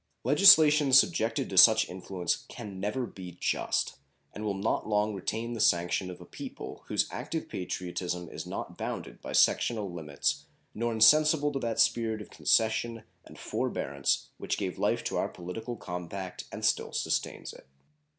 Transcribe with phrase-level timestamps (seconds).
[0.23, 3.97] Legislation subjected to such influences can never be just,
[4.33, 8.77] and will not long retain the sanction of a people whose active patriotism is not
[8.79, 14.79] bounded by sectional limits nor insensible to that spirit of concession and forbearance which gave
[14.79, 17.67] life to our political compact and still sustains it.